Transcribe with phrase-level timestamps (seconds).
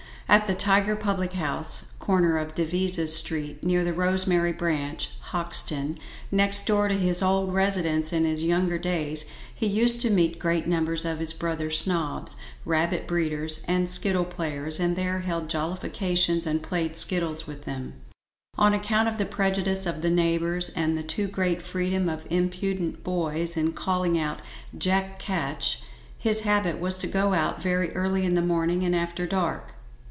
[0.29, 5.97] At the Tiger public house, corner of Devizes Street, near the Rosemary Branch, Hoxton,
[6.31, 10.67] next door to his old residence in his younger days, he used to meet great
[10.67, 16.63] numbers of his brother snobs, rabbit breeders, and skittle players, and there held jollifications and
[16.63, 17.95] played skittles with them.
[18.57, 23.03] On account of the prejudice of the neighbours, and the too great freedom of impudent
[23.03, 24.39] boys in calling out
[24.77, 25.81] "Jack Ketch,"
[26.17, 29.73] his habit was to go out very early in the morning and after dark.